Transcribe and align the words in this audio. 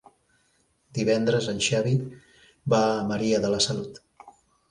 Divendres 0.99 1.49
en 1.53 1.59
Xavi 1.65 1.93
va 2.75 2.81
a 2.95 3.05
Maria 3.13 3.43
de 3.47 3.53
la 3.57 3.63
Salut. 3.69 4.01